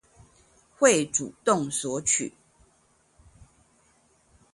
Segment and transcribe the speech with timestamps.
[0.75, 2.33] 會主動索取